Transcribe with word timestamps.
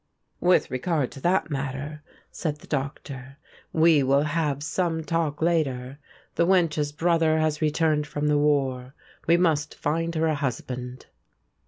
"With 0.39 0.71
regard 0.71 1.11
to 1.11 1.21
that 1.21 1.51
matter," 1.51 2.01
said 2.31 2.55
the 2.57 2.65
Doctor, 2.65 3.37
"we 3.71 4.01
will 4.01 4.23
have 4.23 4.63
some 4.63 5.03
talk 5.03 5.43
later. 5.43 5.99
The 6.33 6.47
wench's 6.47 6.91
brother 6.91 7.37
has 7.37 7.61
returned 7.61 8.07
from 8.07 8.25
the 8.25 8.39
war. 8.39 8.95
We 9.27 9.37
must 9.37 9.75
find 9.75 10.15
her 10.15 10.25
a 10.25 10.33
husband." 10.33 11.05